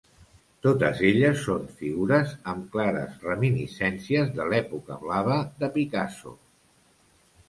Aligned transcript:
Totes 0.67 0.99
elles 1.07 1.41
són 1.49 1.65
figures 1.81 2.31
amb 2.53 2.63
clares 2.75 3.19
reminiscències 3.25 4.31
de 4.39 4.47
l’època 4.53 4.97
blava 5.05 5.37
de 5.61 5.71
Picasso. 5.77 6.33